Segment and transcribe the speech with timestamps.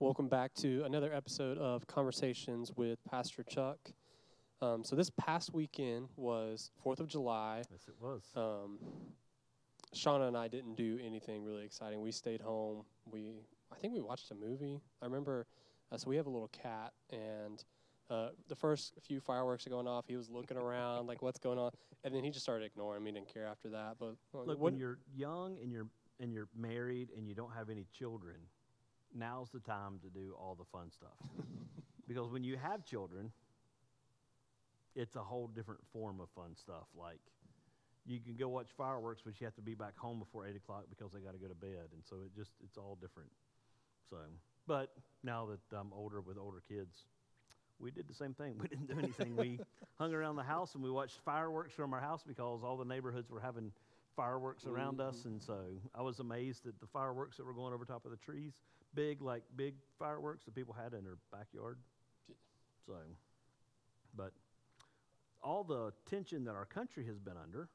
[0.00, 3.78] Welcome back to another episode of Conversations with Pastor Chuck.
[4.62, 7.64] Um, so this past weekend was Fourth of July.
[7.68, 8.22] Yes, it was.
[8.36, 8.78] Um,
[9.92, 12.00] Shauna and I didn't do anything really exciting.
[12.00, 12.84] We stayed home.
[13.10, 13.40] We,
[13.72, 14.80] I think we watched a movie.
[15.02, 15.46] I remember.
[15.90, 17.64] Uh, so we have a little cat, and
[18.08, 20.04] uh, the first few fireworks are going off.
[20.06, 21.72] He was looking around, like what's going on,
[22.04, 23.10] and then he just started ignoring me.
[23.10, 23.96] Didn't care after that.
[23.98, 25.88] But Look, when you're young and you're
[26.20, 28.36] and you're married and you don't have any children,
[29.14, 31.16] now's the time to do all the fun stuff.
[32.08, 33.30] because when you have children,
[34.94, 36.86] it's a whole different form of fun stuff.
[36.98, 37.20] Like
[38.06, 40.84] you can go watch fireworks, but you have to be back home before eight o'clock
[40.88, 43.30] because they got to go to bed, and so it just it's all different.
[44.10, 44.16] So,
[44.66, 47.04] but now that I'm older with older kids,
[47.78, 48.54] we did the same thing.
[48.60, 49.36] We didn't do anything.
[49.36, 49.60] we
[49.98, 53.30] hung around the house and we watched fireworks from our house because all the neighborhoods
[53.30, 53.72] were having
[54.16, 55.10] fireworks around mm-hmm.
[55.10, 55.58] us, and so
[55.94, 58.54] I was amazed at the fireworks that were going over top of the trees,
[58.94, 61.78] big like big fireworks that people had in their backyard.
[62.86, 62.94] So,
[64.16, 64.32] but
[65.42, 67.68] all the tension that our country has been under,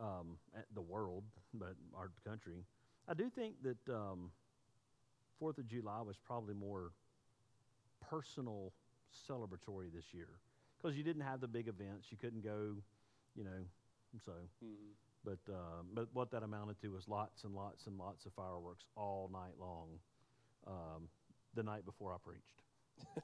[0.00, 0.36] um,
[0.74, 2.64] the world, but our country,
[3.08, 4.30] I do think that um,
[5.38, 6.92] Fourth of July was probably more
[8.00, 8.72] personal
[9.28, 10.28] celebratory this year
[10.76, 12.08] because you didn't have the big events.
[12.10, 12.76] You couldn't go,
[13.34, 13.64] you know,
[14.24, 14.32] so.
[14.64, 15.05] Mhm.
[15.26, 18.84] But uh, but what that amounted to was lots and lots and lots of fireworks
[18.94, 19.88] all night long,
[20.68, 21.08] um,
[21.54, 22.62] the night before I preached.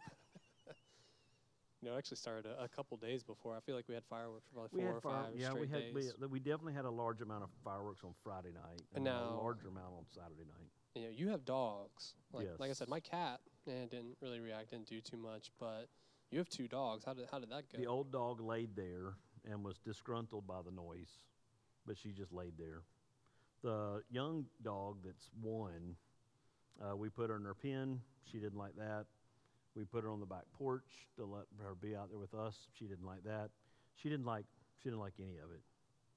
[1.81, 3.57] You know, it actually started a, a couple days before.
[3.57, 5.63] I feel like we had fireworks for probably we four or fire- five yeah, straight
[5.63, 6.15] we had days.
[6.21, 9.43] we, we definitely had a large amount of fireworks on Friday night And now- a
[9.43, 10.71] larger amount on Saturday night.
[10.95, 12.15] you know, you have dogs.
[12.33, 15.89] Like, like I said, my cat eh, didn't really react, didn't do too much, but
[16.31, 17.03] you have two dogs.
[17.05, 17.79] How did how did that go?
[17.79, 19.15] The old dog laid there
[19.45, 21.11] and was disgruntled by the noise,
[21.87, 22.83] but she just laid there.
[23.63, 25.97] The young dog that's one,
[26.83, 28.01] uh, we put her in her pen.
[28.31, 29.07] She didn't like that.
[29.77, 32.57] We put her on the back porch to let her be out there with us.
[32.79, 33.51] She didn't like that.
[33.97, 34.45] She didn't like
[34.83, 35.63] she didn't like any of it.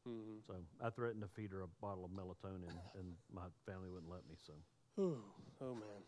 [0.05, 4.11] hmm So I threatened to feed her a bottle of melatonin, and my family wouldn't
[4.11, 4.35] let me.
[4.45, 4.53] So
[4.99, 5.17] Ooh,
[5.61, 6.01] oh man.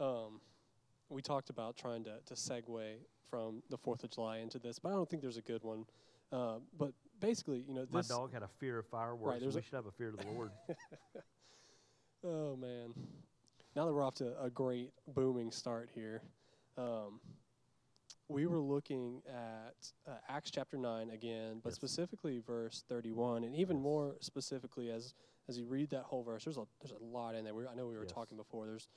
[0.00, 0.40] Um,
[1.08, 2.96] we talked about trying to, to segue
[3.28, 5.84] from the Fourth of July into this, but I don't think there's a good one.
[6.30, 9.40] Uh, but basically, you know, my dog had a fear of fireworks.
[9.40, 10.52] there's we should have a fear of the Lord.
[12.24, 12.94] Oh man.
[13.76, 16.20] Now that we're off to a great booming start here,
[16.76, 17.20] um,
[18.28, 21.76] we were looking at uh, Acts chapter nine again, but Yes.
[21.76, 23.82] specifically verse thirty-one, and even Yes.
[23.82, 25.14] more specifically as
[25.48, 26.44] as you read that whole verse.
[26.44, 27.54] There's a there's a lot in there.
[27.54, 28.12] We, I know we were Yes.
[28.12, 28.66] talking before.
[28.66, 28.88] There's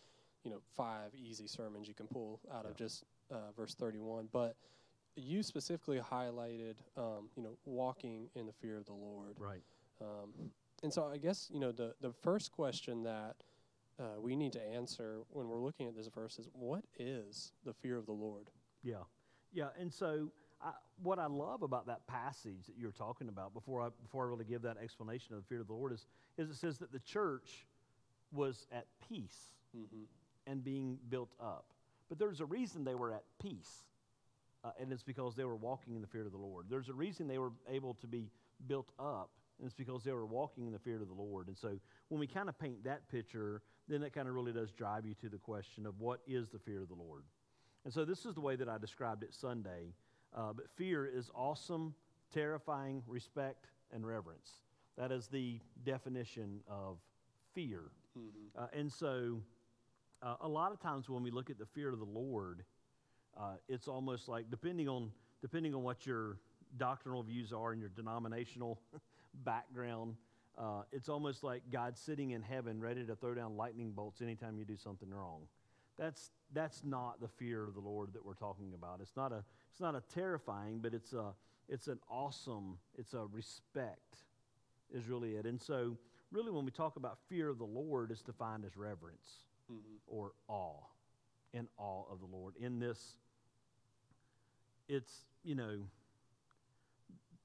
[0.44, 4.56] you know five easy sermons you can pull out of just uh, verse thirty-one, but
[5.16, 9.36] you specifically highlighted um, you know walking in the fear of the Lord.
[9.40, 9.62] right.
[10.02, 10.32] Um,
[10.84, 13.36] and so I guess you know the the first question that
[14.00, 17.74] uh, we need to answer when we're looking at this verse is what is the
[17.74, 18.50] fear of the Lord?
[18.84, 18.96] Yeah,
[19.54, 20.32] yeah, and so
[20.64, 20.72] I,
[21.04, 24.46] what I love about that passage that you're talking about before I before I really
[24.46, 26.08] give that explanation of the fear of the Lord is
[26.38, 27.68] is it says that the church
[28.32, 30.04] was at peace Mm-hmm.
[30.48, 31.64] and being built up,
[32.10, 33.86] but there's a reason they were at peace,
[34.64, 36.68] uh, and it's because they were walking in the fear of the Lord.
[36.70, 38.30] There's a reason they were able to be
[38.68, 41.48] built up, and it's because they were walking in the fear of the Lord.
[41.48, 41.78] And so
[42.10, 45.16] when we kind of paint that picture, then that kind of really does drive you
[45.22, 47.24] to the question of what is the fear of the Lord.
[47.84, 49.94] And so this is the way that I described it Sunday.
[50.36, 51.94] Uh, but fear is awesome,
[52.34, 54.50] terrifying, respect, and reverence.
[54.98, 56.98] That is the definition of
[57.54, 57.92] fear.
[58.18, 58.64] Mm-hmm.
[58.64, 59.42] Uh, and so
[60.22, 62.64] uh, a lot of times when we look at the fear of the Lord,
[63.40, 65.12] uh, it's almost like depending on
[65.42, 66.38] depending on what your
[66.78, 68.80] doctrinal views are and your denominational
[69.44, 70.16] background,
[70.58, 74.58] uh, it's almost like God sitting in heaven ready to throw down lightning bolts anytime
[74.58, 75.42] you do something wrong.
[75.97, 79.00] That's that's not the fear of the Lord that we're talking about.
[79.02, 81.34] It's not a it's not a terrifying, but it's a
[81.69, 84.18] it's an awesome, it's a respect
[84.94, 85.46] is really it.
[85.46, 85.98] And so
[86.31, 89.95] really when we talk about fear of the Lord, it's defined as reverence Mm-hmm.
[90.07, 90.83] or awe,
[91.53, 92.56] in awe of the Lord.
[92.59, 93.18] In this,
[94.88, 95.81] it's, you know,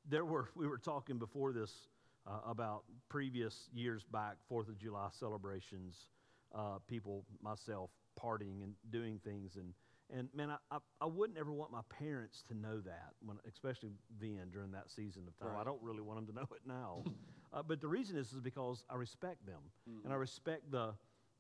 [0.09, 1.89] there were, we were talking before this
[2.27, 6.07] uh, about previous years back, Fourth of July celebrations,
[6.55, 9.57] uh, people, myself, partying and doing things.
[9.57, 9.75] And,
[10.17, 13.91] and man, I, I, I wouldn't ever want my parents to know that, when, especially
[14.21, 15.57] then during that season of time.
[15.61, 17.05] I don't really want them to know it now.
[17.53, 19.61] uh, but the reason is, is because I respect them
[20.05, 20.95] and I respect the,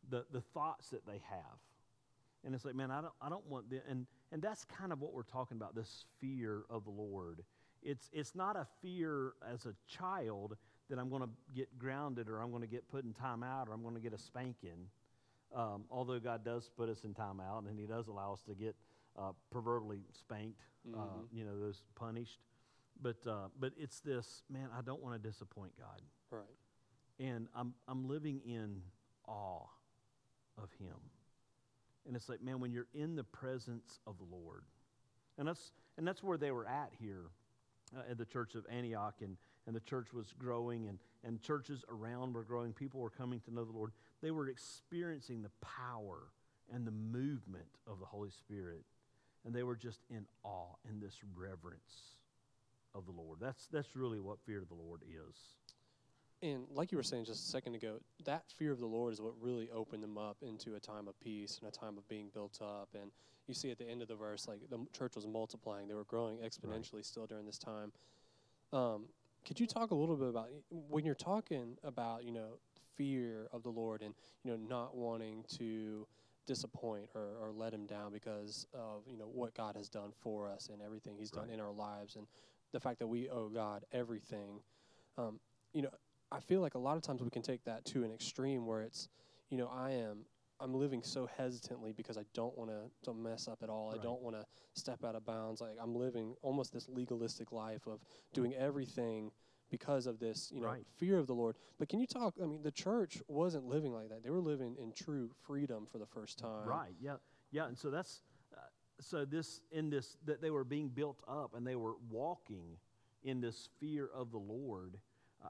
[0.09, 1.59] the, the thoughts that they have.
[2.45, 5.01] And it's like, man, I don't, I don't want the, and, and that's kind of
[5.01, 7.43] what we're talking about, this fear of the Lord.
[7.83, 10.57] It's, it's not a fear as a child
[10.89, 13.73] that I'm going to get grounded or I'm going to get put in timeout or
[13.75, 14.89] I'm going to get a spanking.
[15.55, 18.77] Um, although God does put us in timeout and He does allow us to get
[19.19, 20.61] uh, proverbially spanked,
[20.95, 21.27] uh, Mhm.
[21.33, 22.39] you know, those punished.
[23.01, 24.69] But uh, but it's this man.
[24.77, 26.01] I don't want to disappoint God,
[26.31, 26.45] Right.
[27.19, 28.81] and I'm I'm living in
[29.29, 29.67] awe
[30.57, 30.97] of Him.
[32.07, 34.65] And it's like, man, when you're in the presence of the Lord,
[35.39, 37.31] and that's and that's where they were at here
[37.97, 39.37] uh, at the church of Antioch, and
[39.67, 42.73] and the church was growing, and and churches around were growing.
[42.73, 43.93] People were coming to know the Lord.
[44.23, 46.29] They were experiencing the power
[46.73, 48.85] and the movement of the Holy Spirit,
[49.45, 52.17] and they were just in awe in this reverence
[52.95, 53.39] of the Lord.
[53.41, 55.37] That's that's really what fear of the Lord is.
[56.43, 59.21] And like you were saying just a second ago, that fear of the Lord is
[59.21, 62.29] what really opened them up into a time of peace and a time of being
[62.35, 62.89] built up.
[62.95, 63.11] And
[63.47, 66.05] you see at the end of the verse, like the church was multiplying; they were
[66.05, 67.93] growing exponentially still during this time.
[68.73, 69.05] Um,
[69.47, 72.59] could you talk a little bit about when you're talking about you know
[72.97, 76.07] fear of the Lord and you know not wanting to
[76.47, 80.51] disappoint or, or let him down because of you know what God has done for
[80.51, 82.27] us and everything He's done in our lives and
[82.73, 84.61] the fact that we owe God everything.
[85.17, 85.41] Um,
[85.73, 85.91] you know,
[86.33, 88.83] I feel like a lot of times we can take that to an extreme where
[88.83, 89.09] it's,
[89.49, 90.25] you know, I am
[90.59, 92.71] I'm living so hesitantly because I don't want
[93.05, 93.91] to mess up at all.
[93.91, 94.01] Right.
[94.01, 95.61] I don't want to step out of bounds.
[95.61, 98.01] Like I'm living almost this legalistic life of
[98.33, 99.31] doing everything
[99.71, 100.87] because of this, you know, Right.
[100.97, 101.57] fear of the Lord.
[101.79, 102.35] But can you talk?
[102.43, 104.23] I mean, the church wasn't living like that.
[104.23, 106.67] They were living in true freedom for the first time.
[106.67, 106.95] Right.
[107.01, 107.17] Yeah.
[107.51, 107.67] Yeah.
[107.67, 108.23] And so that's
[108.57, 108.61] uh,
[109.01, 112.79] so this in this that they were being built up and they were walking
[113.23, 114.99] in this fear of the Lord.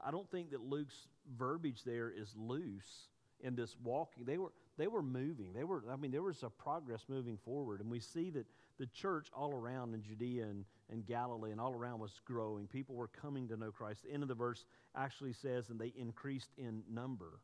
[0.05, 1.07] I don't think that Luke's
[1.37, 3.07] verbiage there is loose
[3.41, 4.25] in this walking.
[4.25, 5.53] They were they were moving.
[5.53, 8.45] They were I mean there was a progress moving forward and we see that
[8.79, 12.67] the church all around in Judea and, and Galilee and all around was growing.
[12.67, 14.03] People were coming to know Christ.
[14.03, 17.39] The end of the verse actually says and they increased in number.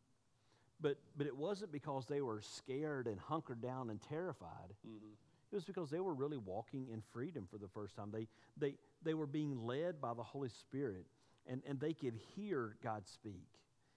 [0.82, 4.74] But but it wasn't because they were scared and hunkered down and terrified.
[4.86, 5.14] hmm
[5.52, 8.10] It was because they were really walking in freedom for the first time.
[8.12, 11.06] They they they were being led by the Holy Spirit
[11.48, 13.48] and, and they could hear God speak.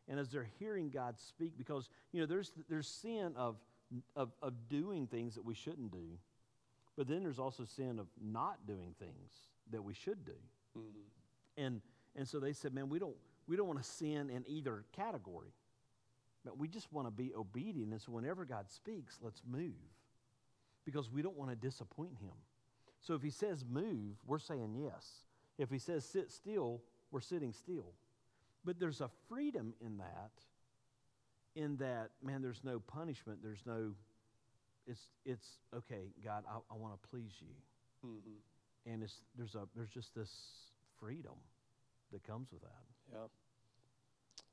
[0.08, 3.56] And as they're hearing God speak, because you know there's there's sin of
[4.14, 6.18] of, of doing things that we shouldn't do,
[6.96, 9.32] but then there's also sin of not doing things
[9.70, 10.32] that we should do.
[10.74, 10.82] hmm
[11.56, 11.80] And
[12.14, 13.16] and so they said, man, we don't
[13.48, 15.52] we don't want to sin in either category.
[16.44, 17.90] But we just want to be obedient.
[17.90, 19.74] And so whenever God speaks, let's move.
[20.84, 22.34] Because we don't want to disappoint him.
[23.00, 25.06] So if he says move, we're saying yes.
[25.58, 27.94] If he says sit still, we're sitting still.
[28.64, 30.30] But there's a freedom in that,
[31.54, 33.40] in that, man, there's no punishment.
[33.42, 33.92] There's no,
[34.86, 37.54] it's, it's okay, God, I, I want to please you
[38.02, 38.18] hmm
[38.86, 40.30] and it's there's a there's just this
[40.98, 41.34] freedom
[42.12, 42.84] that comes with that.
[43.12, 43.26] Yeah.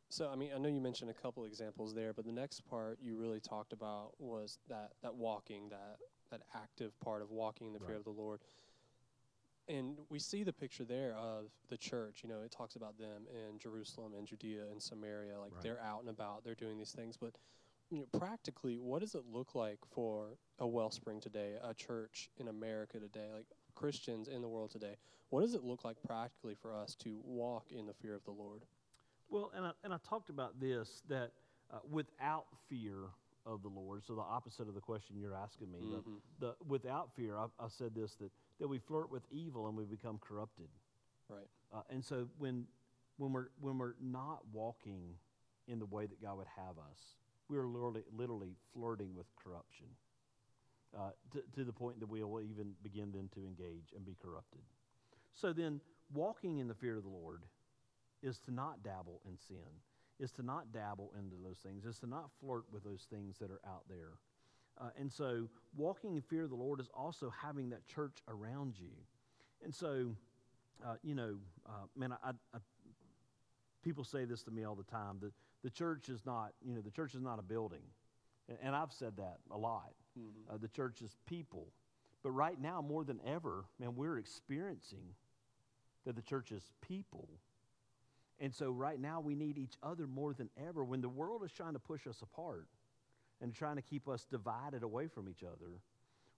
[0.10, 3.00] So I mean, I know you mentioned a couple examples there, but the next part
[3.02, 5.98] you really talked about was that that walking, that
[6.32, 7.98] that active part of walking in the fear Right.
[7.98, 8.40] of the Lord.
[9.68, 12.22] And we see the picture there of the church.
[12.24, 15.64] You know, it talks about them in Jerusalem and Judea and Samaria, like Right.
[15.64, 17.16] they're out and about, they're doing these things.
[17.18, 17.36] But
[17.90, 22.48] you know, practically, what does it look like for a Wellspring today, a church in
[22.48, 23.46] America today, like
[23.76, 24.98] Christians in the world today?
[25.30, 28.32] What does it look like practically for us to walk in the fear of the
[28.32, 28.66] Lord?
[29.30, 31.32] Well, and I, and I talked about this that
[31.72, 32.96] uh, without fear
[33.46, 36.22] of the Lord, so the opposite of the question you're asking me, the- Mhm.
[36.40, 39.86] the, without fear, I've, I've said this that, that we flirt with evil and we
[39.86, 40.70] become corrupted.
[41.30, 41.48] Right.
[41.72, 42.68] Uh, and so when
[43.18, 45.18] when we're when we're not walking
[45.68, 49.88] in the way that God would have us, we're literally literally flirting with corruption.
[50.96, 54.16] Uh, to, to the point that we will even begin then to engage and be
[54.22, 54.62] corrupted.
[55.34, 55.82] So then,
[56.14, 57.42] walking in the fear of the Lord
[58.22, 59.82] is to not dabble in sin,
[60.20, 63.52] is to not dabble into those things, is to not flirt with those things that
[63.52, 64.12] are out there.
[64.80, 68.76] Uh, and so, walking in fear of the Lord is also having that church around
[68.80, 68.92] you.
[69.64, 70.16] And so,
[70.84, 71.36] uh, you know,
[71.68, 72.58] uh, man, I, I,
[73.84, 75.32] people say this to me all the time that
[75.64, 77.84] the church is not, you know, the church is not a building.
[78.50, 79.94] And, and I've said that a lot.
[80.18, 80.54] Mhm.
[80.54, 81.68] Uh, the church is people.
[82.24, 85.16] But right now, more than ever, man, we're experiencing
[86.06, 87.28] that the church is people.
[88.44, 90.84] And so right now, we need each other more than ever.
[90.84, 92.68] When the world is trying to push us apart
[93.40, 95.80] and trying to keep us divided away from each other,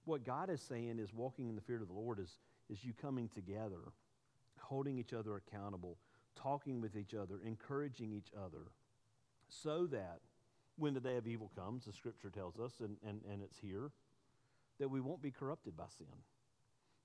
[0.03, 2.37] what God is saying is walking in the fear of the Lord is,
[2.69, 3.79] is you coming together,
[4.59, 5.97] holding each other accountable,
[6.35, 8.67] talking with each other, encouraging each other,
[9.49, 10.19] so that
[10.77, 13.89] when the day of evil comes, the scripture tells us, and, and, and it's here,
[14.79, 16.05] that we won't be corrupted by sin,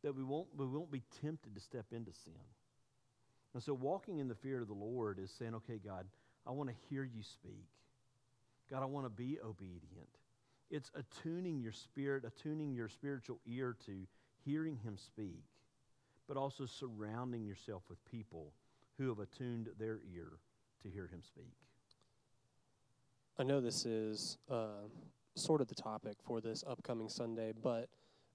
[0.03, 2.35] that we won't, we won't be tempted to step into sin.
[3.55, 6.07] And so walking in the fear of the Lord is saying, okay, God,
[6.47, 7.67] I want to hear you speak.
[8.71, 10.09] God, I want to be obedient.
[10.71, 14.07] It's attuning your spirit, attuning your spiritual ear to
[14.45, 15.43] hearing him speak,
[16.29, 18.53] but also surrounding yourself with people
[18.97, 20.39] who have attuned their ear
[20.83, 21.53] to hear him speak.
[23.39, 24.87] I know this is uh,
[25.35, 27.89] sort of the topic for this upcoming Sunday, but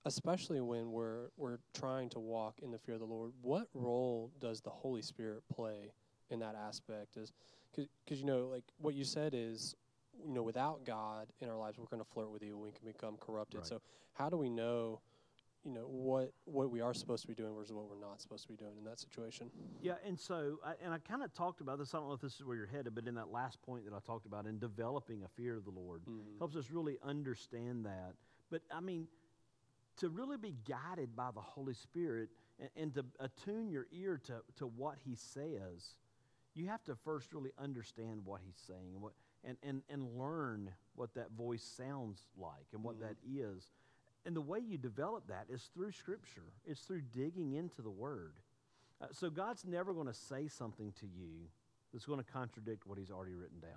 [0.05, 4.31] especially when we're we're trying to walk in the fear of the Lord, what role
[4.39, 5.91] does the Holy Spirit play
[6.29, 7.17] in that aspect?
[7.17, 7.33] Is
[7.75, 9.75] because you know, like what you said is,
[10.25, 12.61] you know, without God in our lives, we're going to flirt with evil.
[12.61, 13.59] We can become corrupted.
[13.61, 13.67] Right.
[13.67, 13.81] So
[14.13, 15.01] how do we know?
[15.63, 18.43] You know what what we are supposed to be doing versus what we're not supposed
[18.43, 19.49] to be doing in that situation.
[19.81, 21.95] Yeah, and so, I, and I kind of talked about this.
[21.95, 23.91] I don't know if this is where you're headed, but in that last point that
[23.95, 26.37] I talked about, in developing a fear of the Lord, Mhm.
[26.37, 28.13] helps us really understand that.
[28.51, 29.07] But I mean,
[29.97, 34.41] to really be guided by the Holy Spirit and, and to attune your ear to,
[34.57, 35.95] to what He says,
[36.53, 40.71] you have to first really understand what He's saying and, what, and, and, and learn
[40.95, 43.01] what that voice sounds like and what Mhm.
[43.01, 43.71] that is.
[44.25, 48.33] And the way you develop that is through Scripture, it's through digging into the Word.
[49.01, 51.49] Uh, so God's never going to say something to you
[51.91, 53.71] that's going to contradict what He's already written down,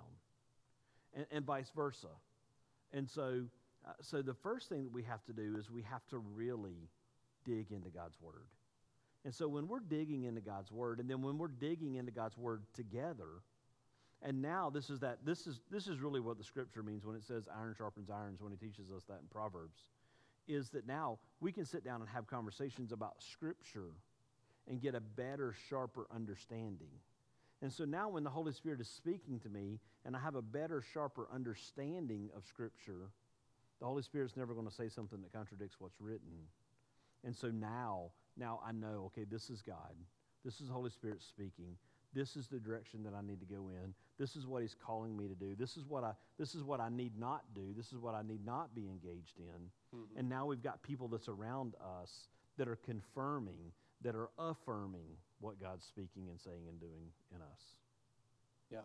[1.13, 2.07] and, and vice versa.
[2.91, 3.43] And so,
[3.87, 6.89] uh, so the first thing that we have to do is we have to really
[7.45, 8.47] dig into God's Word.
[9.25, 12.37] And so when we're digging into God's Word, and then when we're digging into God's
[12.37, 13.43] Word together,
[14.21, 17.15] and now this is that this is this is really what the Scripture means when
[17.15, 19.85] it says iron sharpens irons when He teaches us that in Proverbs,
[20.47, 23.91] is that now we can sit down and have conversations about Scripture
[24.67, 26.91] and get a better, sharper understanding.
[27.61, 30.41] And so now, when the Holy Spirit is speaking to me and I have a
[30.41, 33.11] better, sharper understanding of Scripture,
[33.79, 36.47] the Holy Spirit's never going to say something that contradicts what's written.
[37.23, 39.95] And so now, now I know, okay, this is God.
[40.43, 41.77] This is the Holy Spirit speaking.
[42.13, 43.93] This is the direction that I need to go in.
[44.17, 45.55] This is what He's calling me to do.
[45.55, 47.73] This is what I, this is what I need not do.
[47.75, 49.71] This is what I need not be engaged in.
[49.97, 50.17] Mhm.
[50.17, 53.71] And now we've got people that's around us that are confirming,
[54.01, 57.77] that are affirming what God's speaking and saying and doing in us.
[58.71, 58.81] Yeah.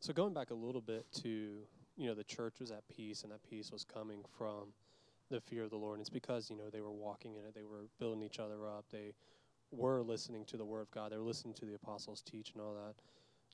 [0.00, 1.66] So going back a little bit to
[1.98, 4.72] you know the church was at peace and that peace was coming from
[5.30, 5.94] the fear of the Lord.
[5.98, 8.66] And it's because you know they were walking in it, they were building each other
[8.68, 9.14] up, they
[9.70, 12.62] were listening to the word of God, they were listening to the apostles teach and
[12.62, 12.94] all that.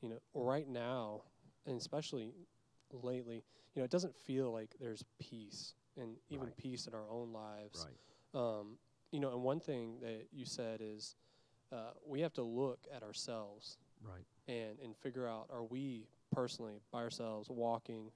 [0.03, 1.23] You know, right now,
[1.67, 2.33] and especially
[2.93, 6.57] lately, you know, it doesn't feel like there's peace and even Right.
[6.57, 7.87] peace in our own lives.
[7.87, 8.41] Right.
[8.41, 8.79] Um,
[9.13, 11.17] you know, and one thing that you said is
[11.73, 14.25] uh, we have to look at ourselves Right.
[14.49, 18.11] and and figure out are we personally by ourselves walking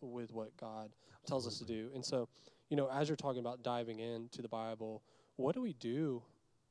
[0.00, 0.90] with what God
[1.26, 1.90] tells us to do.
[1.94, 2.28] And so,
[2.70, 5.02] you know, as you're talking about diving into the Bible,
[5.36, 6.22] what do we do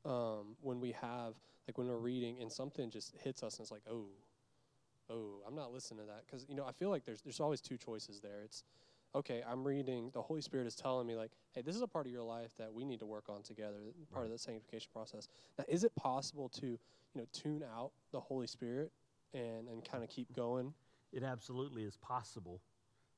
[0.04, 1.34] um, when we have
[1.66, 4.06] like when we're reading and something just hits us and it's like, oh,
[5.10, 7.60] oh, I'm not listening to that because you know I feel like there's there's always
[7.60, 8.42] two choices there.
[8.44, 8.62] It's
[9.14, 10.10] okay, I'm reading.
[10.12, 12.52] The Holy Spirit is telling me like, hey, this is a part of your life
[12.58, 13.78] that we need to work on together.
[14.12, 15.28] Part of the sanctification process.
[15.58, 16.78] Now, is it possible to you
[17.14, 18.92] know tune out the Holy Spirit
[19.32, 20.74] and and kind of keep going?
[21.12, 22.60] It absolutely is possible.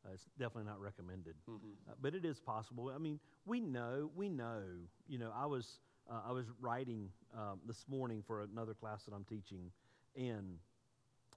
[0.07, 1.91] Uh, it's definitely not recommended, Mm-hmm.
[1.91, 2.93] uh, but it is possible.
[2.95, 4.63] I mean, we know, we know.
[5.09, 9.15] You know, I was uh, I was writing um, this morning for another class that
[9.15, 9.71] I'm teaching,
[10.17, 10.59] and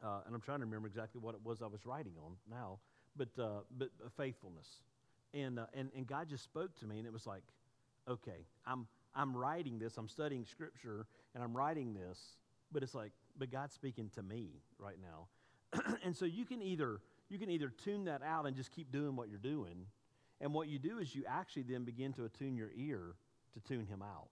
[0.04, 2.80] uh, and I'm trying to remember exactly what it was I was writing on now,
[3.16, 4.68] but uh, but uh, faithfulness,
[5.34, 7.44] and uh, and and God just spoke to me, and it was like,
[8.08, 12.20] okay, I'm I'm writing this, I'm studying Scripture, and I'm writing this,
[12.72, 15.28] but it's like, but God's speaking to me right now,
[16.04, 19.16] and so you can either you can either tune that out and just keep doing
[19.16, 19.86] what you're doing,
[20.42, 23.16] and what you do is you actually then begin to attune your ear
[23.54, 24.30] to tune Him out.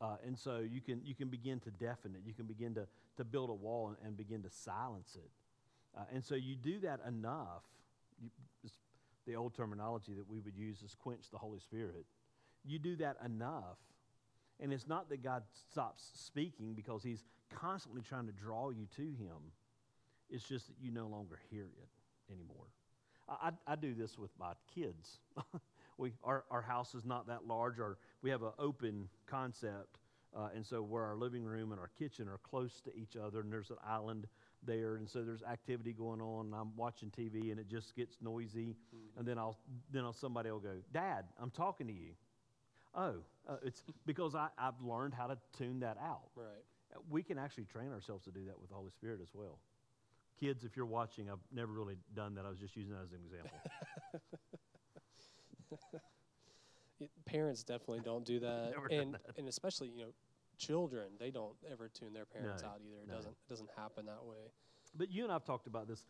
[0.00, 2.22] Uh, and so you can you can begin to deafen it.
[2.24, 5.30] You can begin to to build a wall and, and begin to silence it.
[5.96, 7.64] Uh, and so you do that enough.
[8.22, 8.30] You,
[9.26, 12.06] the old terminology that we would use is quench the Holy Spirit.
[12.64, 13.76] You do that enough,
[14.60, 19.02] and it's not that God stops speaking because He's constantly trying to draw you to
[19.02, 19.52] Him.
[20.30, 22.66] It's just that you no longer hear it anymore.
[23.28, 25.18] I, I, I do this with my kids.
[25.98, 27.78] we our, our house is not that large.
[27.78, 29.98] Our we have an open concept,
[30.36, 33.40] uh, and so where our living room and our kitchen are close to each other,
[33.40, 34.26] and there's an island
[34.64, 36.46] there, and so there's activity going on.
[36.46, 38.76] And I'm watching TV, and it just gets noisy,
[39.16, 39.58] and then I'll
[39.92, 42.12] then I'll, somebody will go, "Dad, I'm talking to you."
[42.94, 43.14] Oh,
[43.48, 46.30] uh, it's because I, I've learned how to tune that out.
[46.34, 46.46] Right.
[47.10, 49.58] We can actually train ourselves to do that with the Holy Spirit as well.
[50.38, 52.46] Kids, if you're watching, I've never really done that.
[52.46, 53.58] I was just using that as an example.
[57.00, 59.38] It, parents definitely don't do that, and that.
[59.38, 60.10] and especially you know
[60.56, 63.02] children, they don't ever tune their parents No, out either.
[63.02, 63.14] It no.
[63.14, 64.50] doesn't it doesn't happen that way.
[64.96, 66.04] But you and I've talked about this.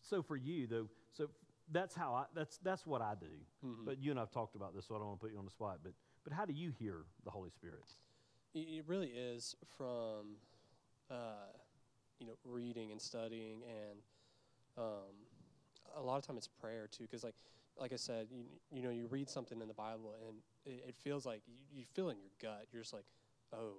[0.00, 1.28] So for you though, so
[1.70, 3.26] that's how I that's that's what I do.
[3.66, 3.84] Mhm.
[3.84, 5.44] But you and I've talked about this, so I don't want to put you on
[5.44, 5.80] the spot.
[5.82, 5.92] But
[6.22, 7.84] but how do you hear the Holy Spirit?
[8.54, 10.36] It, it really is from,
[11.10, 11.48] uh,
[12.18, 13.98] you know, reading and studying, and
[14.78, 15.14] um,
[15.96, 17.04] a lot of time it's prayer too.
[17.04, 17.34] Because like,
[17.78, 20.96] like I said, you you know, you read something in the Bible, and it, it
[20.96, 22.66] feels like you, you feel in your gut.
[22.72, 23.06] You're just like,
[23.52, 23.74] oh,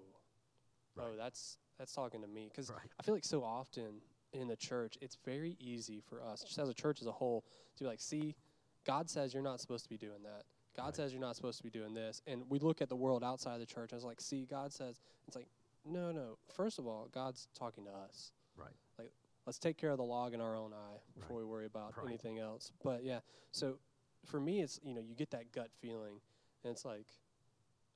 [1.00, 2.48] oh, that's that's talking to me.
[2.50, 2.80] Because Right.
[3.00, 4.02] I feel like so often
[4.34, 7.46] in the church, it's very easy for us, just as a church as a whole,
[7.78, 8.36] to be like, see,
[8.86, 10.44] God says you're not supposed to be doing that.
[10.76, 10.96] God Right.
[10.96, 12.22] says you're not supposed to be doing this.
[12.28, 14.74] And we look at the world outside of the church and it's like, see, God
[14.74, 15.48] says, it's like,
[15.86, 16.38] no, no.
[16.56, 18.32] First of all, God's talking to us.
[18.58, 18.70] Right.
[18.98, 19.12] Like,
[19.46, 21.46] let's take care of the log in our own eye before Right.
[21.46, 22.08] we worry about Right.
[22.08, 22.72] anything else.
[22.84, 23.20] But yeah,
[23.52, 23.80] so
[24.26, 26.20] for me, it's, you know, you get that gut feeling
[26.64, 27.08] and it's like,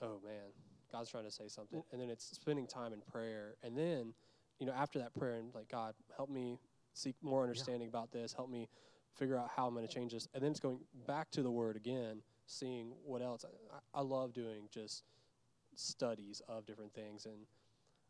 [0.01, 0.53] oh man,
[0.91, 1.83] God's trying to say something.
[1.91, 3.55] and then it's spending time in prayer.
[3.63, 4.13] And then,
[4.59, 6.59] you know, after that prayer, and like, God, help me
[6.93, 8.33] seek more understanding about this.
[8.33, 8.69] Help me
[9.15, 10.27] figure out how I'm going to change this.
[10.33, 13.45] And then it's going back to the Word again, seeing what else.
[13.93, 15.03] I, I love doing just
[15.75, 17.45] studies of different things and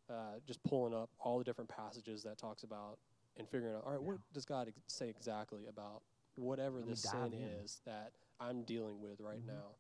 [0.09, 2.97] uh, just pulling up all the different passages that talks about
[3.37, 6.01] and figuring out, all right, what does God ex- say exactly about
[6.35, 7.41] whatever this sin in.
[7.63, 9.47] is that I'm dealing with right Mhm.
[9.47, 9.75] now?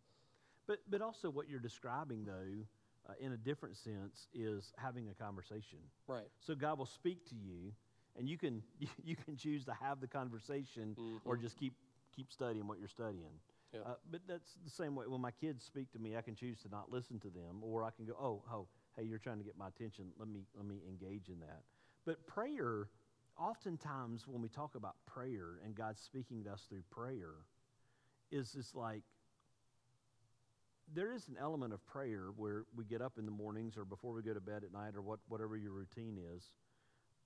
[0.67, 2.65] But but also what you're describing though,
[3.07, 5.79] uh, in a different sense, is having a conversation.
[6.07, 6.27] Right.
[6.39, 7.73] So God will speak to you,
[8.15, 8.63] and you can
[9.03, 10.95] you can choose to have the conversation
[11.25, 11.41] or Mhm.
[11.41, 11.73] just keep
[12.11, 13.39] keep studying what you're studying.
[13.73, 13.81] Yeah.
[13.81, 16.59] Uh, but that's the same way when my kids speak to me, I can choose
[16.61, 18.67] to not listen to them, or I can go, oh, oh,
[18.97, 20.05] hey, you're trying to get my attention.
[20.17, 21.63] Let me let me engage in that.
[22.05, 22.89] But prayer,
[23.37, 27.33] oftentimes when we talk about prayer and God speaking to us through prayer,
[28.31, 29.03] is this like
[30.93, 34.13] there is an element of prayer where we get up in the mornings or before
[34.13, 36.43] we go to bed at night or what, whatever your routine is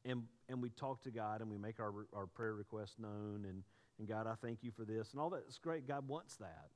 [0.05, 3.63] and, and we talk to god and we make our, our prayer requests known and,
[3.99, 6.69] and god i thank you for this and all that's great god wants that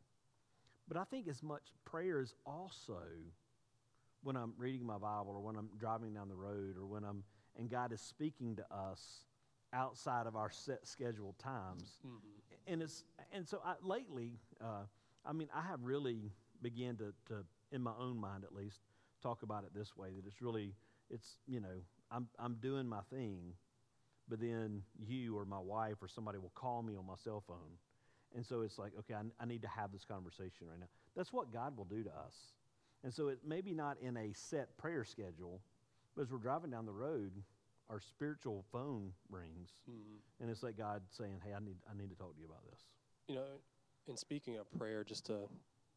[0.87, 2.99] but i think as much prayer is also
[4.27, 7.23] when i'm reading my bible or when i'm driving down the road or when i'm
[7.57, 9.25] and god is speaking to us
[9.73, 12.19] outside of our set scheduled times Mhm.
[12.67, 14.83] and it's and so I, lately, uh,
[15.25, 18.79] I mean, I have really began to, to, in my own mind at least,
[19.21, 20.75] talk about it this way: that it's really,
[21.09, 21.77] it's you know,
[22.11, 23.53] I'm I'm doing my thing,
[24.27, 27.77] but then you or my wife or somebody will call me on my cell phone,
[28.35, 30.89] and so it's like, okay, I, I need to have this conversation right now.
[31.15, 32.35] That's what God will do to us,
[33.07, 35.61] and so it maybe not in a set prayer schedule,
[36.13, 37.31] but as we're driving down the road,
[37.89, 40.19] our spiritual phone rings, Mhm.
[40.41, 42.65] and it's like God saying, "Hey, I need I need to talk to you about
[42.65, 42.85] this."
[43.29, 43.61] You know,
[44.07, 45.47] in speaking of prayer, just to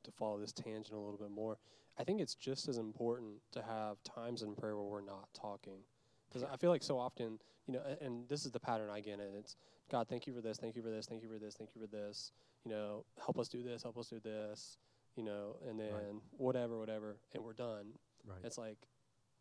[0.04, 1.58] to follow this tangent a little bit more,
[1.98, 5.84] I think it's just as important to have times in prayer where we're not talking,
[6.28, 9.18] because I feel like so often, you know, and this is the pattern I get
[9.18, 9.34] in.
[9.34, 9.56] It's
[9.88, 11.80] God, thank you for this, thank you for this, thank you for this, thank you
[11.80, 12.32] for this.
[12.64, 14.78] You know, help us do this, help us do this.
[15.20, 17.88] You know, and then whatever, whatever, and we're done.
[18.26, 18.38] Right.
[18.42, 18.78] It's like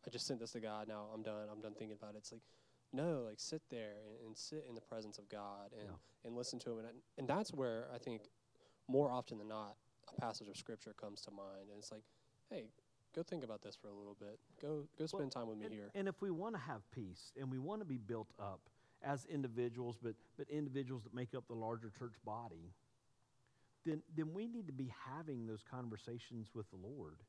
[0.05, 0.89] I just sent this to God.
[0.89, 1.47] Now I'm done.
[1.49, 2.17] I'm done thinking about it.
[2.17, 2.41] It's like
[2.91, 6.25] no, like sit there and, and sit in the presence of God and Yeah.
[6.25, 6.79] and listen to Him.
[6.79, 6.87] And
[7.17, 8.23] and that's where I think
[8.89, 9.77] more often than not
[10.17, 11.69] a passage of Scripture comes to mind.
[11.71, 12.03] And it's like,
[12.49, 12.65] hey,
[13.15, 14.37] go think about this for a little bit.
[14.61, 15.91] Go go spend time with me and, here.
[15.95, 18.59] and if we want to have peace and we want to be built up
[19.01, 22.73] as individuals, but but individuals that make up the larger church body,
[23.85, 27.19] then then we need to be having those conversations with the Lord.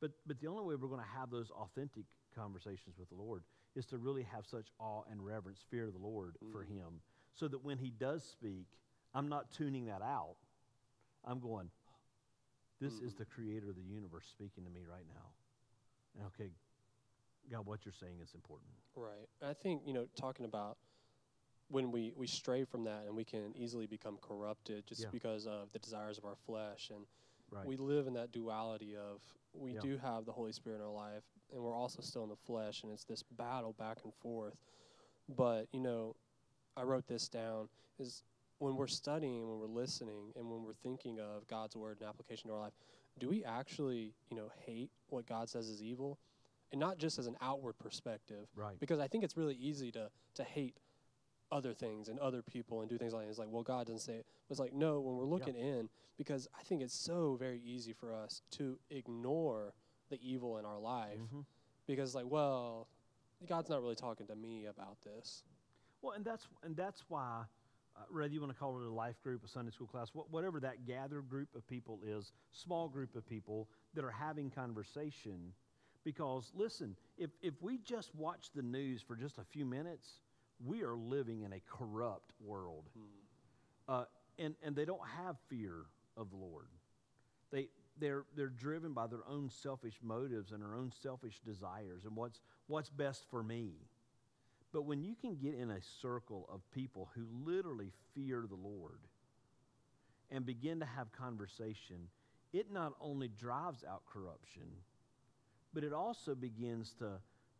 [0.00, 3.42] But but the only way we're going to have those authentic conversations with the Lord
[3.74, 6.68] is to really have such awe and reverence, fear of the Lord for Mhm.
[6.68, 7.02] Him,
[7.34, 8.66] so that when He does speak,
[9.14, 10.36] I'm not tuning that out.
[11.24, 11.70] I'm going.
[12.80, 13.18] This is Mhm.
[13.18, 15.32] the Creator of the universe speaking to me right now.
[16.14, 16.52] And okay,
[17.50, 18.70] God, what you're saying is important.
[18.94, 19.28] Right.
[19.42, 20.78] I think, you know, talking about
[21.68, 25.08] when we, we stray from that and we can easily become corrupted just Yeah.
[25.12, 26.90] because of the desires of our flesh.
[26.90, 27.06] And
[27.50, 27.66] Right.
[27.66, 29.20] we live in that duality of
[29.52, 29.80] we Yeah.
[29.80, 32.82] do have the Holy Spirit in our life and we're also still in the flesh.
[32.82, 34.56] And it's this battle back and forth.
[35.28, 36.16] But, you know,
[36.76, 38.22] I wrote this down is
[38.58, 42.48] when we're studying, when we're listening, and when we're thinking of God's word and application
[42.48, 42.74] to our life,
[43.18, 46.18] do we actually, you know, hate what God says is evil?
[46.70, 48.78] And not just as an outward perspective, right.
[48.78, 50.76] because I think it's really easy to to hate
[51.50, 53.30] other things and other people and do things like that.
[53.30, 54.26] It's like, well, God doesn't say it.
[54.48, 57.92] But it's like, no, when we're looking in, because I think it's so very easy
[57.92, 59.72] for us to ignore
[60.10, 61.44] the evil in our life Mhm.
[61.86, 62.88] because, like, well,
[63.46, 65.44] God's not really talking to me about this.
[66.02, 67.44] Well, and that's and that's why,
[67.96, 70.30] uh, whether you want to call it a life group, a Sunday school class, wh-
[70.32, 75.54] whatever that gathered group of people is, small group of people that are having conversation,
[76.04, 80.20] Because listen, if, if we just watch the news for just a few minutes,
[80.64, 82.84] we are living in a corrupt world.
[83.88, 84.04] Uh,
[84.38, 85.74] and, and they don't have fear
[86.16, 86.66] of the Lord.
[87.50, 87.68] They,
[87.98, 92.40] they're, they're driven by their own selfish motives and their own selfish desires and what's,
[92.66, 93.72] what's best for me.
[94.72, 99.00] But when you can get in a circle of people who literally fear the Lord
[100.30, 102.08] and begin to have conversation,
[102.52, 104.68] it not only drives out corruption,
[105.72, 107.12] but it also begins to,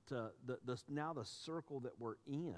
[0.09, 2.55] to the, the, now the circle that we're in,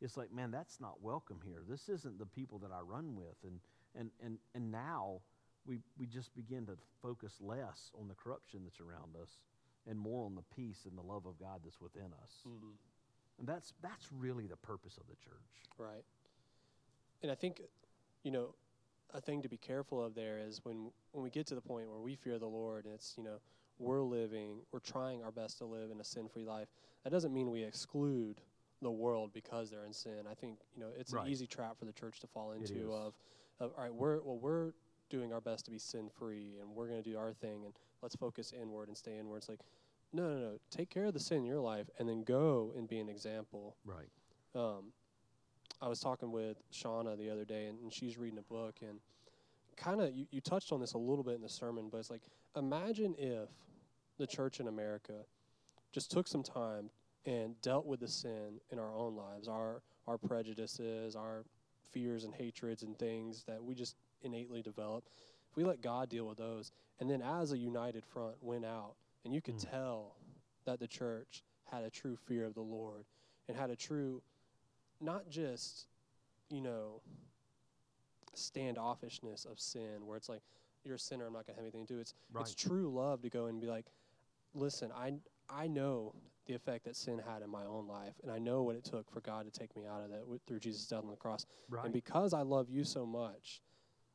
[0.00, 1.62] it's like, man, that's not welcome here.
[1.68, 3.36] This isn't the people that I run with.
[3.44, 3.60] And,
[3.98, 5.20] and, and, and now
[5.64, 9.38] we, we just begin to focus less on the corruption that's around us
[9.88, 12.32] and more on the peace and the love of God that's within us.
[12.46, 12.72] Mm-hmm.
[13.38, 15.34] And that's, that's really the purpose of the church.
[15.78, 16.04] Right.
[17.22, 17.62] And I think,
[18.22, 18.54] you know,
[19.14, 21.88] a thing to be careful of there is when when we get to the point
[21.88, 23.38] where we fear the Lord and it's, you know,
[23.78, 26.68] we're living, we're trying our best to live in a sin-free life.
[27.04, 28.40] That doesn't mean we exclude
[28.82, 30.26] the world because they're in sin.
[30.30, 31.24] I think, you know, it's Right.
[31.24, 33.14] an easy trap for the church to fall into of
[33.58, 34.72] of all right, we're well we're
[35.08, 38.14] doing our best to be sin-free and we're going to do our thing and let's
[38.16, 39.38] focus inward and stay inward.
[39.38, 39.60] It's like
[40.12, 40.58] no, no, no.
[40.70, 43.76] Take care of the sin in your life and then go and be an example
[43.84, 44.08] Right.
[44.54, 44.92] um,
[45.80, 48.98] I was talking with Shauna the other day, and, and she's reading a book, and
[49.76, 52.10] kind of you, you touched on this a little bit in the sermon, but it's
[52.10, 52.22] like
[52.56, 53.48] imagine if
[54.18, 55.12] the church in America
[55.92, 56.88] just took some time
[57.26, 61.44] and dealt with the sin in our own lives, our our prejudices, our
[61.90, 65.04] fears and hatreds and things that we just innately develop.
[65.50, 68.94] If we let God deal with those, and then as a united front went out,
[69.24, 69.70] and you could Mm.
[69.70, 70.16] tell
[70.64, 73.04] that the church had a true fear of the Lord
[73.48, 74.22] and had a true
[75.00, 75.88] not just,
[76.48, 77.02] you know,
[78.34, 80.42] standoffishness of sin where it's like
[80.84, 82.00] you're a sinner, I'm not gonna have anything to do.
[82.00, 82.42] It's Right.
[82.42, 83.86] it's true love to go and be like,
[84.54, 85.14] listen, I
[85.48, 86.14] I know
[86.46, 89.10] the effect that sin had in my own life, and I know what it took
[89.10, 91.46] for God to take me out of that through Jesus' death on the cross.
[91.68, 91.84] right.
[91.84, 93.60] And because I love you so much,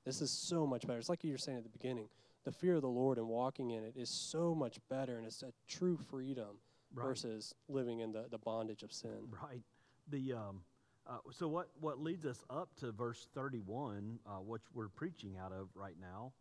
[0.06, 1.00] this is so much better.
[1.00, 2.08] It's like you were saying at the beginning.
[2.44, 5.44] The fear of the Lord and walking in it is so much better, and it's
[5.44, 6.58] a true freedom
[6.94, 7.06] right.
[7.06, 9.28] versus living in the, the bondage of sin.
[9.30, 9.62] Right.
[10.10, 10.62] The um,
[11.08, 15.38] uh, so what what leads us up to verse thirty one, uh, which we're preaching
[15.38, 16.32] out of right now,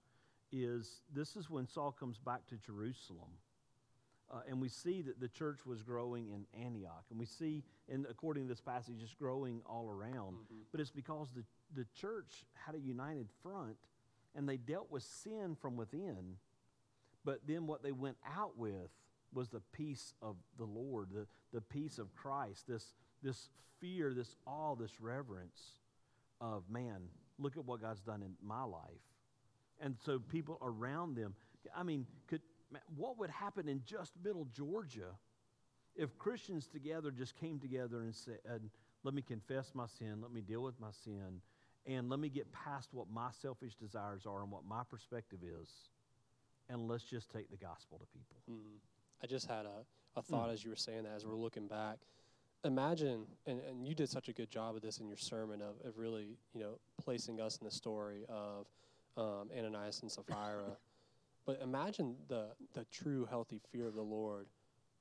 [0.52, 3.30] is this is when Saul comes back to Jerusalem,
[4.30, 8.06] uh, and we see that the church was growing in Antioch, and we see, in
[8.08, 10.36] according to this passage, it's growing all around.
[10.36, 10.64] Mhm.
[10.70, 13.76] But it's because the the church had a united front,
[14.34, 16.36] and they dealt with sin from within.
[17.24, 18.90] But then what they went out with
[19.32, 24.34] was the peace of the Lord, the, the peace of Christ, this, this fear, this
[24.46, 25.78] awe, this reverence
[26.40, 27.02] of man,
[27.38, 28.82] look at what God's done in my life.
[29.78, 31.34] And so people around them,
[31.76, 35.14] I mean, could ma- what would happen in just middle Georgia
[35.96, 38.38] if Christians together just came together and said,
[39.02, 41.40] let me confess my sin, let me deal with my sin,
[41.86, 45.68] and let me get past what my selfish desires are and what my perspective is,
[46.68, 48.36] and let's just take the gospel to people.
[48.50, 48.78] Mm.
[49.22, 49.84] I just had a,
[50.16, 51.98] a thought as you were saying that, as we're looking back.
[52.64, 55.86] Imagine, and, and you did such a good job of this in your sermon of,
[55.86, 58.66] of really, you know, placing us in the story of
[59.16, 60.76] um, Ananias and Sapphira.
[61.46, 64.46] but imagine the, the true healthy fear of the Lord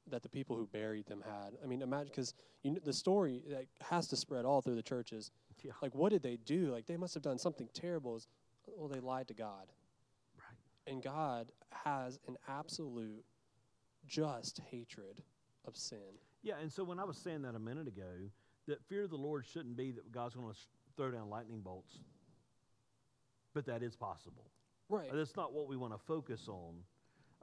[0.09, 1.53] that the people who buried them had.
[1.63, 4.81] I mean, imagine, because you kn- the story that has to spread all through the
[4.81, 5.31] churches.
[5.61, 5.73] Yeah.
[5.81, 6.71] Like, what did they do?
[6.71, 8.15] Like, they must have done something terrible.
[8.15, 8.27] Is-
[8.65, 9.67] Well, they lied to God.
[10.37, 10.91] Right.
[10.91, 13.23] And God has an absolute
[14.07, 15.21] just hatred
[15.65, 16.17] of sin.
[16.41, 18.29] Yeah, and so when I was saying that a minute ago,
[18.67, 20.59] that fear of the Lord shouldn't be that God's going to
[20.95, 21.99] throw down lightning bolts,
[23.53, 24.45] but that is possible.
[24.89, 25.09] Right.
[25.13, 26.75] That's not what we want to focus on.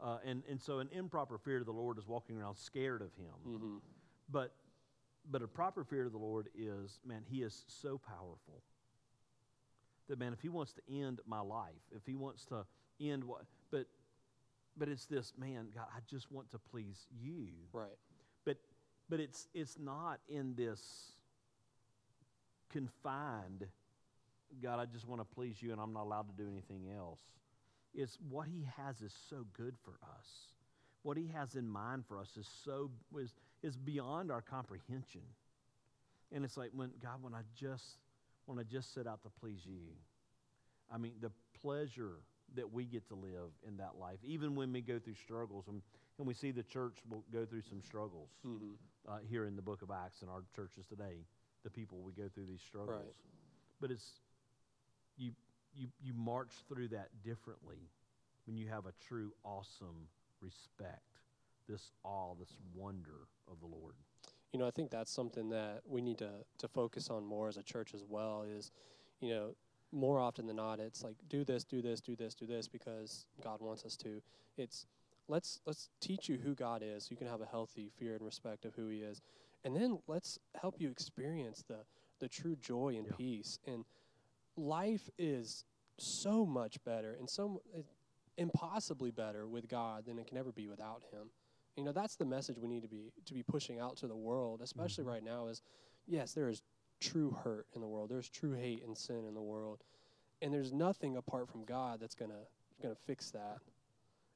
[0.02, 3.14] Uh, and, and so an improper fear of the Lord is walking around scared of
[3.14, 3.34] him.
[3.48, 3.76] Mm-hmm.
[4.30, 4.52] But,
[5.30, 8.62] but a proper fear of the Lord is, man, he is so powerful
[10.08, 12.66] that, man, if he wants to end my life, if he wants to
[13.00, 13.86] end what, but,
[14.76, 17.48] but it's this, man, God, I just want to please you.
[17.72, 17.88] Right.
[18.44, 18.58] But,
[19.08, 21.12] but it's, it's not in this
[22.70, 23.66] confined,
[24.62, 27.20] God, I just want to please you and I'm not allowed to do anything else.
[27.94, 30.26] It's what he has is so good for us.
[31.02, 35.22] What he has in mind for us is so is, is beyond our comprehension.
[36.32, 37.84] And it's like when God, when I just
[38.46, 39.94] when I just set out to please you,
[40.92, 41.30] I mean the
[41.60, 42.18] pleasure
[42.54, 45.82] that we get to live in that life, even when we go through struggles, and,
[46.18, 48.72] and we see the church will go through some struggles Mm-hmm.
[49.08, 51.24] uh, here in the book of Acts in our churches today,
[51.64, 53.14] the people we go through these struggles.
[53.80, 54.20] But it's
[55.16, 55.32] you
[55.74, 57.90] you you march through that differently
[58.46, 60.08] when you have a true awesome
[60.40, 61.02] respect
[61.68, 63.94] this awe, this wonder of the Lord.
[64.52, 67.56] You know, I think that's something that we need to to focus on more as
[67.56, 68.42] a church as well.
[68.42, 68.70] Is
[69.20, 69.56] you know
[69.92, 73.26] more often than not, it's like do this, do this, do this, do this because
[73.42, 74.22] God wants us to.
[74.56, 74.86] It's
[75.28, 78.24] let's let's teach you who God is, so you can have a healthy fear and
[78.24, 79.20] respect of who He is,
[79.64, 81.78] and then let's help you experience the
[82.20, 83.16] the true joy and Yeah.
[83.16, 83.58] peace.
[83.66, 83.84] And
[84.56, 85.64] life is
[85.98, 87.62] so much better and so
[88.36, 91.30] impossibly better with God than it can ever be without Him.
[91.76, 94.16] You know, that's the message we need to be to be pushing out to the
[94.16, 95.08] world, especially Mhm.
[95.08, 95.46] right now.
[95.46, 95.62] Is
[96.06, 96.62] yes, there is
[97.00, 98.08] true hurt in the world.
[98.10, 99.84] There's true hate and sin in the world,
[100.40, 102.46] and there's nothing apart from God that's gonna
[102.80, 103.60] gonna fix that.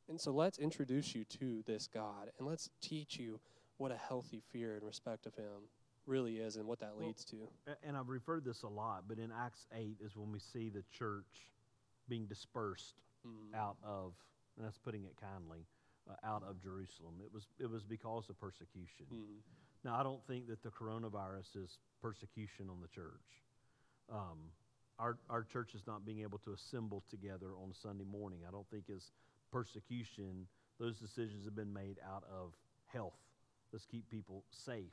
[0.09, 3.41] And so let's introduce you to this God, and let's teach you
[3.77, 5.69] what a healthy fear and respect of Him
[6.07, 7.49] really is, and what that Well, leads to.
[7.83, 10.83] And I've referred this a lot, but in Acts 8 is when we see the
[10.91, 11.53] church
[12.09, 13.55] being dispersed Mm.
[13.55, 14.15] out of,
[14.57, 15.67] and that's putting it kindly,
[16.09, 17.21] uh, out of Jerusalem.
[17.23, 19.07] It was, it was because of persecution.
[19.13, 19.43] Mm.
[19.85, 23.45] Now, I don't think that the coronavirus is persecution on the church.
[24.11, 24.51] Um,
[24.99, 28.41] our, our church is not being able to assemble together on Sunday morning.
[28.47, 29.13] I don't think is
[29.51, 30.47] persecution.
[30.79, 32.55] Those decisions have been made out of
[32.87, 33.19] health.
[33.73, 34.93] Let's keep people safe.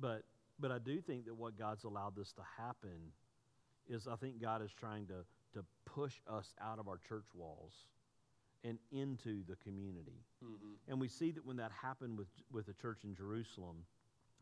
[0.00, 0.24] But
[0.58, 3.12] but I do think that what God's allowed this to happen
[3.88, 7.72] is I think God is trying to to push us out of our church walls
[8.64, 10.24] and into the community.
[10.42, 10.78] Mhm.
[10.88, 13.84] And we see that when that happened with with the church in Jerusalem,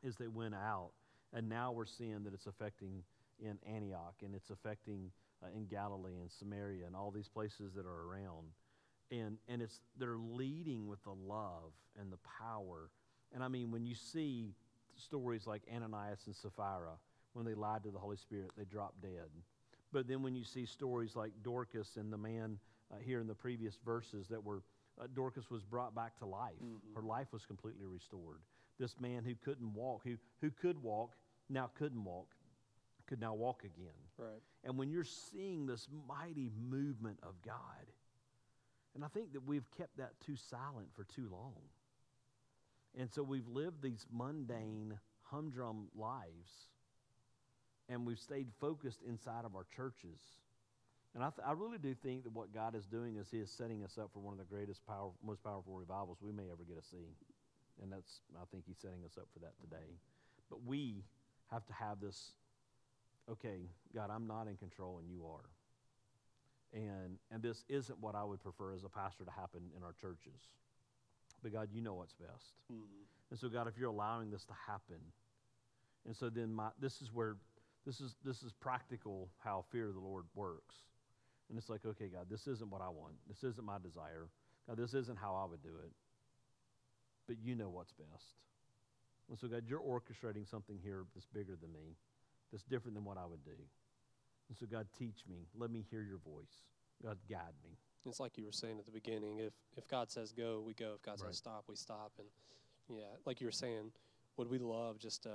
[0.03, 0.93] is they went out,
[1.33, 3.05] and now we're seeing that it's affecting
[3.38, 5.11] in Antioch and it's affecting
[5.43, 8.53] uh, in Galilee and Samaria and all these places that are around,
[9.11, 12.91] and and it's they're leading with the love and the power.
[13.33, 14.55] And I mean, when you see
[14.96, 16.96] stories like Ananias and Sapphira,
[17.33, 19.28] when they lied to the Holy Spirit, they dropped dead.
[19.92, 22.59] But then when you see stories like Dorcas and the man
[22.90, 24.62] uh, here in the previous verses that were
[25.00, 26.61] uh, Dorcas was brought back to life.
[26.62, 26.94] Mhm.
[26.94, 28.40] Her life was completely restored.
[28.78, 31.16] This man who couldn't walk, who, who could walk,
[31.48, 32.35] now couldn't walk,
[33.07, 33.94] could now walk again.
[34.18, 34.42] Right.
[34.64, 37.87] And when you're seeing this mighty movement of God,
[38.94, 41.55] and I think that we've kept that too silent for too long.
[42.98, 46.68] And so we've lived these mundane, humdrum lives,
[47.88, 50.20] and we've stayed focused inside of our churches.
[51.14, 53.50] And I, th- I really do think that what God is doing is He is
[53.50, 56.64] setting us up for one of the greatest, power, most powerful revivals we may ever
[56.66, 57.16] get to see.
[57.83, 59.96] And that's, I think He's setting us up for that today.
[60.48, 61.05] But we
[61.50, 62.33] have to have this
[63.31, 65.48] okay, God, I'm not in control and you are.
[66.74, 69.94] And and this isn't what I would prefer as a pastor to happen in our
[70.00, 70.40] churches.
[71.42, 72.55] But God, you know what's best.
[72.70, 73.07] Mhm.
[73.31, 75.00] And so God, if you're allowing this to happen,
[76.05, 77.37] and so then my this is where
[77.85, 80.76] this is this is practical how fear of the Lord works.
[81.48, 83.14] And it's like, okay, God, this isn't what I want.
[83.28, 84.28] This isn't my desire.
[84.66, 85.92] God, this isn't how I would do it.
[87.26, 88.37] But you know what's best.
[89.28, 91.96] And so, God, you're orchestrating something here that's bigger than me,
[92.50, 93.59] that's different than what I would do.
[94.48, 95.46] And so, God, teach me.
[95.55, 96.64] Let me hear your voice.
[97.02, 97.76] God, guide me.
[98.07, 99.38] It's like you were saying at the beginning.
[99.38, 100.95] If if God says go, we go.
[100.97, 101.29] If God Right.
[101.29, 102.12] says stop, we stop.
[102.19, 102.29] And
[102.88, 103.93] yeah, like you were saying,
[104.37, 105.31] would we love just to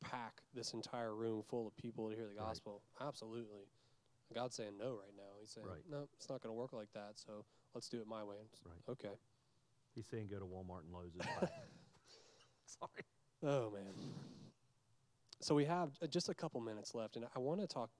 [0.00, 2.48] pack this entire room full of people to hear the Right.
[2.48, 2.82] gospel?
[3.00, 3.68] Absolutely.
[4.34, 5.32] God's saying no right now.
[5.40, 5.88] He's saying Right.
[5.88, 7.12] no, it's not going to work like that.
[7.18, 8.48] So let's do it my way.
[8.64, 8.82] Right.
[8.88, 9.16] Okay.
[9.94, 11.12] He's saying go to Walmart and Lowe's.
[12.66, 13.04] Sorry.
[13.42, 13.94] Oh man.
[15.40, 17.90] So we have uh, just a couple minutes left, and I want to talk.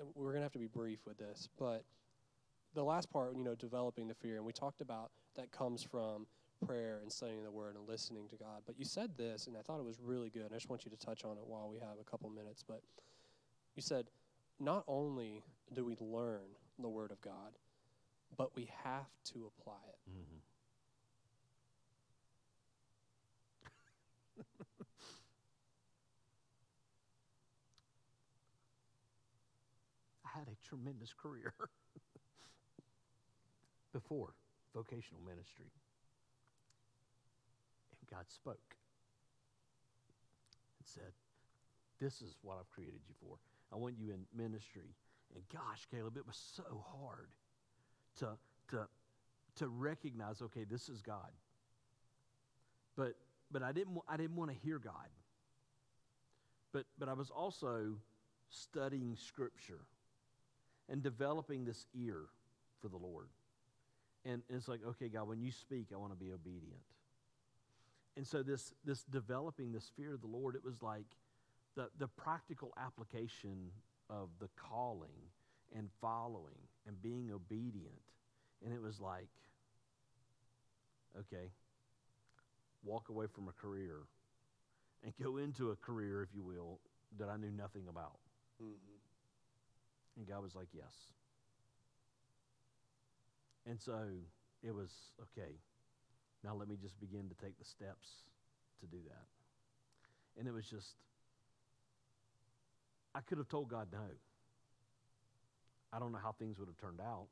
[0.00, 1.84] uh, We're gonna have to be brief with this, but
[2.76, 6.26] the last part, you know, developing the fear, and we talked about that comes from
[6.64, 8.62] prayer and studying the Word and listening to God.
[8.66, 10.42] But you said this, and I thought it was really good.
[10.42, 12.62] and I just want you to touch on it while we have a couple minutes.
[12.62, 12.82] But
[13.74, 14.06] you said,
[14.60, 15.42] not only
[15.74, 16.44] do we learn
[16.78, 17.56] the Word of God,
[18.36, 19.98] but we have to apply it.
[20.10, 20.36] Mm-hmm.
[30.26, 31.54] I had a tremendous career
[33.96, 34.34] before
[34.74, 35.72] vocational ministry.
[37.90, 38.76] And God spoke
[40.78, 41.12] and said,
[41.98, 43.36] This is what I've created you for.
[43.72, 44.94] I want you in ministry.
[45.34, 47.28] And gosh, Caleb, it was so hard
[48.18, 48.36] to,
[48.70, 48.86] to,
[49.56, 51.32] to recognize, okay, this is God.
[52.96, 53.14] But,
[53.50, 55.08] but I didn't, I didn't want to hear God.
[56.72, 57.94] But, but I was also
[58.50, 59.80] studying Scripture
[60.90, 62.24] and developing this ear
[62.82, 63.28] for the Lord.
[64.26, 66.82] And, it's like, okay, God, when you speak, I want to be obedient.
[68.16, 71.06] And so this, this developing this fear of the Lord, it was like
[71.76, 73.70] the, the practical application
[74.08, 75.30] of the calling
[75.76, 78.00] and following and being obedient.
[78.64, 79.28] And it was like,
[81.18, 81.50] okay,
[82.82, 84.00] walk away from a career
[85.04, 86.80] and go into a career, if you will,
[87.18, 88.18] that I knew nothing about?
[88.62, 90.16] Mm-hmm.
[90.16, 90.92] And God was like, Yes.
[93.68, 93.98] And so
[94.62, 95.52] it was, okay,
[96.44, 98.08] now let me just begin to take the steps
[98.80, 99.26] to do that.
[100.38, 100.94] And it was just,
[103.14, 104.06] I could have told God no.
[105.92, 107.26] I don't know how things would have turned out.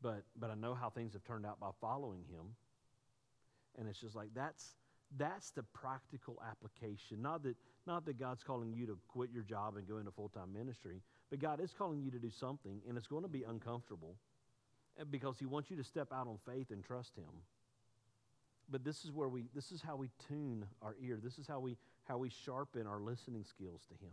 [0.00, 2.56] But, but I know how things have turned out by following him.
[3.78, 4.74] And it's just like that's
[5.18, 7.22] that's the practical application.
[7.22, 10.52] Not that not that God's calling you to quit your job and go into full-time
[10.52, 11.00] ministry,
[11.32, 14.16] but God is calling you to do something and it's going to be uncomfortable
[15.00, 17.24] eh, because he wants you to step out on faith and trust him.
[18.70, 21.18] But this is where we this is how we tune our ear.
[21.22, 24.12] This is how we how we sharpen our listening skills to him.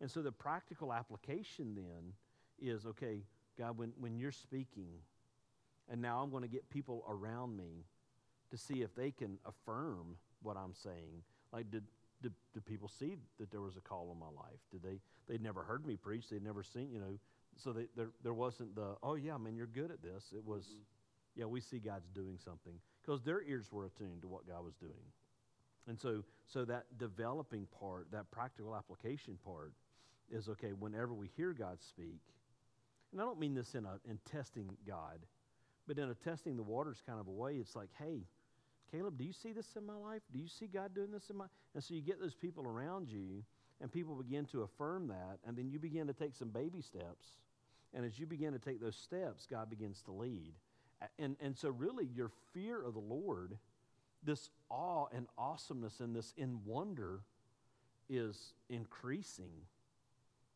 [0.00, 2.14] And so the practical application then
[2.58, 3.20] is okay,
[3.58, 4.88] God, when, when you're speaking,
[5.90, 7.84] and now I'm going to get people around me
[8.50, 11.22] to see if they can affirm what I'm saying.
[11.52, 11.84] Like, did,
[12.22, 14.60] did, did people see that there was a call on my life?
[14.70, 17.18] Did they, they'd never heard me preach, they'd never seen, you know,
[17.56, 20.32] so they, there, there wasn't the, oh, yeah, man, you're good at this.
[20.34, 21.40] It was, Mm-hmm.
[21.40, 22.74] yeah, we see God's doing something.
[23.02, 25.12] Because their ears were attuned to what God was doing.
[25.86, 29.72] And so, so that developing part, that practical application part,
[30.30, 32.20] is okay whenever we hear God speak.
[33.12, 35.18] And I don't mean this in a in testing God,
[35.88, 37.54] but in a testing the waters kind of a way.
[37.54, 38.26] It's like, hey,
[38.90, 40.22] Caleb, do you see this in my life?
[40.32, 41.46] Do you see God doing this in my?
[41.74, 43.44] And so you get those people around you,
[43.80, 47.26] and people begin to affirm that, and then you begin to take some baby steps.
[47.94, 50.52] And as you begin to take those steps, God begins to lead.
[51.18, 53.56] And, and so, really, your fear of the Lord,
[54.22, 57.20] this awe and awesomeness and this in wonder
[58.08, 59.52] is increasing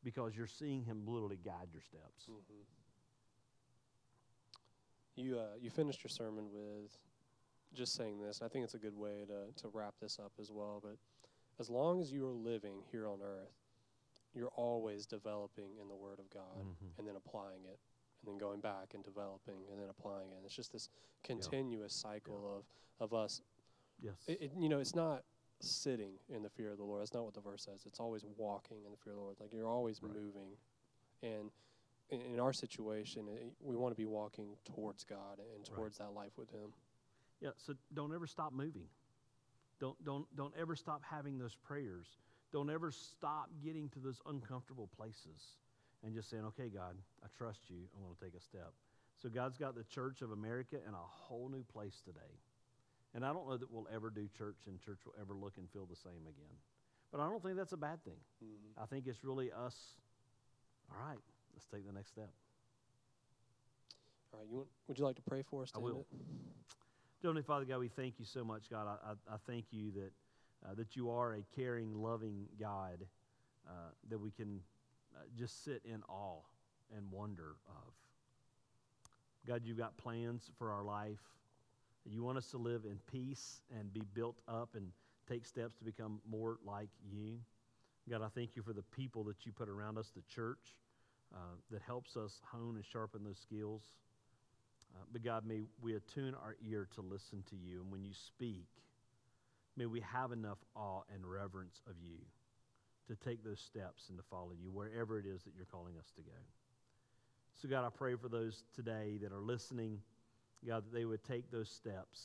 [0.02, 2.28] because you're seeing Him literally guide your steps.
[2.30, 2.62] Mm-hmm.
[5.16, 6.90] You uh, you finished your sermon with
[7.74, 8.38] just saying this.
[8.40, 10.80] and I think it's a good way to to wrap this up as well.
[10.82, 10.96] But
[11.58, 13.52] as long as you are living here on earth,
[14.34, 16.98] you're always developing in the Word of God Mhm.
[16.98, 17.78] and then applying it,
[18.20, 20.36] and then going back and developing and then applying it.
[20.36, 20.88] And it's just this
[21.22, 22.64] continuous cycle of
[23.00, 23.42] of us.
[24.00, 24.16] Yes.
[24.28, 25.24] It, it, you know, it's not
[25.60, 27.00] sitting in the fear of the Lord.
[27.00, 27.86] That's not what the verse says.
[27.86, 29.40] It's always walking in the fear of the Lord.
[29.40, 30.12] Like you're always Right.
[30.12, 30.56] moving,
[31.22, 31.50] and
[32.10, 35.64] in, in our situation, it, we want to be walking towards God and Right.
[35.64, 36.74] towards that life with Him.
[37.40, 38.88] Yeah, so don't ever stop moving.
[39.80, 42.06] Don't don't don't ever stop having those prayers.
[42.52, 45.58] Don't ever stop getting to those uncomfortable places
[46.04, 47.76] and just saying, "Okay, God, I trust you.
[47.96, 48.72] I'm going to take a step."
[49.20, 52.40] So God's got the Church of America in a whole new place today.
[53.14, 55.70] And I don't know that we'll ever do church and church will ever look and
[55.70, 56.56] feel the same again.
[57.12, 58.18] But I don't think that's a bad thing.
[58.42, 58.82] Mm-hmm.
[58.82, 59.76] I think it's really us.
[60.90, 61.18] All right,
[61.54, 62.30] let's take the next step.
[64.32, 65.70] All right, you want, would you like to pray for us?
[65.76, 66.06] I will.
[66.10, 66.18] it?
[67.24, 68.86] Dear Heavenly Father God, we thank you so much, God.
[68.86, 70.12] I, I, I thank you that,
[70.62, 72.98] uh, that you are a caring, loving God
[73.66, 74.60] uh, that we can
[75.16, 76.42] uh, just sit in awe
[76.94, 77.94] and wonder of.
[79.46, 81.22] God, you've got plans for our life.
[82.04, 84.88] You want us to live in peace and be built up and
[85.26, 87.38] take steps to become more like you.
[88.10, 90.76] God, I thank you for the people that you put around us, the church,
[91.34, 91.38] uh,
[91.70, 93.80] that helps us hone and sharpen those skills.
[94.94, 97.80] Uh, but God, may we attune our ear to listen to you.
[97.80, 98.66] And when you speak,
[99.76, 102.18] may we have enough awe and reverence of you
[103.08, 106.10] to take those steps and to follow you wherever it is that you're calling us
[106.16, 106.38] to go.
[107.60, 110.00] So, God, I pray for those today that are listening,
[110.66, 112.20] God, that they would take those steps,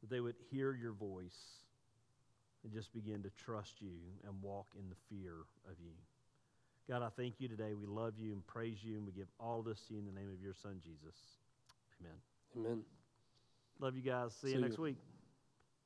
[0.00, 1.58] that they would hear your voice
[2.64, 5.32] and just begin to trust you and walk in the fear
[5.70, 5.92] of you.
[6.88, 7.74] God, I thank you today.
[7.74, 10.12] We love you and praise you, and we give all this to you in the
[10.12, 11.37] name of your Son, Jesus.
[12.00, 12.16] Amen.
[12.56, 12.82] Amen.
[13.80, 14.34] Love you guys.
[14.34, 14.84] See, See you next you.
[14.84, 14.96] week.